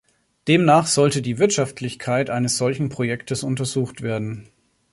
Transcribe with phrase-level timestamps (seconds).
[0.47, 4.49] Demnach sollte die Wirtschaftlichkeit eines solchen Projektes untersucht werden.